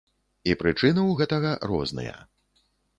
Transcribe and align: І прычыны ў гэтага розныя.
І 0.49 0.55
прычыны 0.61 1.01
ў 1.05 1.11
гэтага 1.21 1.55
розныя. 1.73 2.21